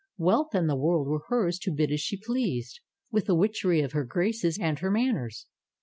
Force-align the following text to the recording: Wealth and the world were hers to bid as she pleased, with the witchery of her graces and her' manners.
Wealth 0.17 0.55
and 0.55 0.67
the 0.67 0.75
world 0.75 1.07
were 1.07 1.25
hers 1.27 1.59
to 1.59 1.71
bid 1.71 1.91
as 1.91 2.01
she 2.01 2.17
pleased, 2.17 2.79
with 3.11 3.27
the 3.27 3.35
witchery 3.35 3.81
of 3.81 3.91
her 3.91 4.03
graces 4.03 4.57
and 4.57 4.79
her' 4.79 4.89
manners. 4.89 5.45